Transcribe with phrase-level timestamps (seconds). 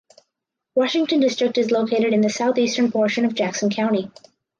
[0.73, 4.09] Washington District is located in the southeastern portion of Jackson County.